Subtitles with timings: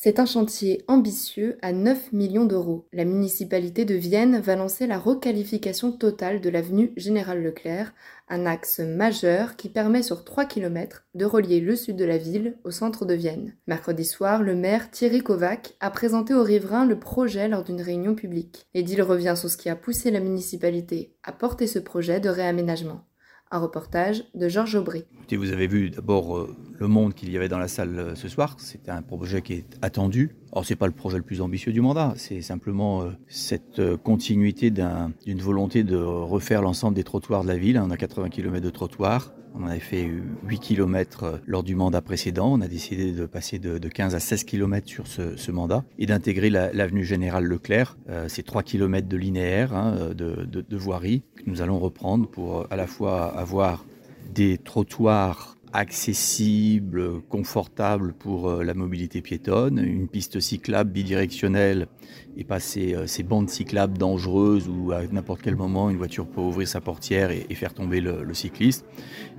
[0.00, 2.86] C'est un chantier ambitieux à 9 millions d'euros.
[2.92, 7.92] La municipalité de Vienne va lancer la requalification totale de l'avenue Général Leclerc,
[8.28, 12.58] un axe majeur qui permet sur 3 km de relier le sud de la ville
[12.62, 13.56] au centre de Vienne.
[13.66, 18.14] Mercredi soir, le maire Thierry Kovac a présenté aux riverains le projet lors d'une réunion
[18.14, 18.68] publique.
[18.74, 23.07] L'édile revient sur ce qui a poussé la municipalité à porter ce projet de réaménagement.
[23.50, 25.04] Un reportage de Georges Aubry.
[25.32, 28.28] Vous avez vu d'abord euh, le monde qu'il y avait dans la salle euh, ce
[28.28, 28.56] soir.
[28.58, 30.36] C'était un projet qui est attendu.
[30.52, 34.70] Alors c'est pas le projet le plus ambitieux du mandat, c'est simplement euh, cette continuité
[34.70, 37.80] d'une volonté de refaire l'ensemble des trottoirs de la ville.
[37.82, 39.32] On a 80 km de trottoirs.
[39.58, 40.08] On avait fait
[40.46, 42.52] 8 km lors du mandat précédent.
[42.52, 46.50] On a décidé de passer de, 15 à 16 km sur ce, mandat et d'intégrer
[46.50, 47.96] l'avenue Générale Leclerc.
[48.28, 52.76] c'est 3 km de linéaire, hein, de, de voirie que nous allons reprendre pour à
[52.76, 53.84] la fois avoir
[54.32, 61.88] des trottoirs accessibles, confortables pour euh, la mobilité piétonne, une piste cyclable bidirectionnelle
[62.36, 66.40] et pas ces, euh, bandes cyclables dangereuses où à n'importe quel moment une voiture peut
[66.40, 68.86] ouvrir sa portière et, faire tomber le, cycliste,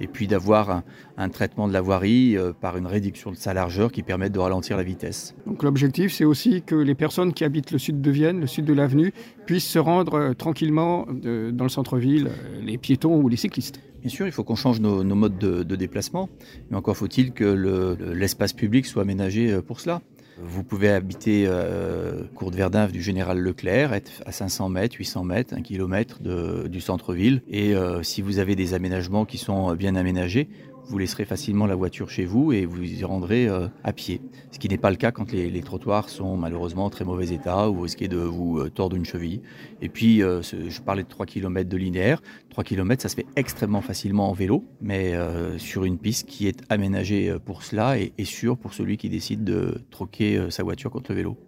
[0.00, 0.82] et puis d'avoir
[1.16, 4.40] un, traitement de la voirie euh, par une réduction de sa largeur qui permette de
[4.40, 5.34] ralentir la vitesse.
[5.46, 8.64] Donc l'objectif c'est aussi que les personnes qui habitent le sud de Vienne, le sud
[8.64, 9.12] de l'avenue,
[9.46, 13.80] puissent se rendre tranquillement dans le centre-ville, les piétons ou les cyclistes.
[14.00, 16.28] Bien sûr, il faut qu'on change nos, modes de, déplacement,
[16.70, 20.02] mais encore faut-il que l'espace public soit aménagé euh, pour cela.
[20.40, 25.24] Vous pouvez habiter euh, Cour de Verdun du Général Leclerc, être à 500 mètres, 800
[25.24, 26.20] mètres, 1 km
[26.68, 27.42] du centre-ville.
[27.48, 30.48] Et euh, si vous avez des aménagements qui sont bien aménagés,
[30.88, 34.20] vous laisserez facilement la voiture chez vous et vous y rendrez euh, à pied.
[34.50, 37.68] Ce qui n'est pas le cas quand les, trottoirs sont malheureusement en très mauvais état
[37.68, 39.42] ou vous risquez de vous euh, tordre une cheville.
[39.82, 42.22] Et puis, euh, je parlais de 3 km de linéaire.
[42.50, 45.14] 3 km, ça se fait extrêmement facilement en vélo, mais
[45.58, 49.44] sur une piste qui est aménagée pour cela et, et sûre pour celui qui décide
[49.44, 51.47] de troquer sa voiture contre le vélo.